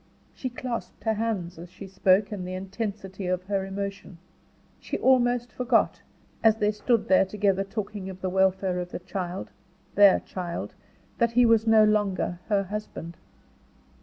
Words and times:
She 0.33 0.49
clasped 0.49 1.03
her 1.03 1.13
hands 1.13 1.59
as 1.59 1.69
she 1.69 1.85
spoke, 1.85 2.31
in 2.33 2.43
the 2.43 2.55
intensity 2.55 3.27
of 3.27 3.43
her 3.43 3.63
emotion. 3.63 4.17
She 4.79 4.97
almost 4.97 5.51
forgot, 5.51 6.01
as 6.43 6.55
they 6.55 6.71
stood 6.71 7.07
there 7.07 7.23
together 7.23 7.63
talking 7.63 8.09
of 8.09 8.19
the 8.19 8.27
welfare 8.31 8.79
of 8.79 8.89
the 8.89 8.97
child, 8.97 9.51
their 9.93 10.19
child, 10.19 10.73
that 11.19 11.33
he 11.33 11.45
was 11.45 11.67
no 11.67 11.83
longer 11.83 12.39
her 12.47 12.63
husband. 12.63 13.15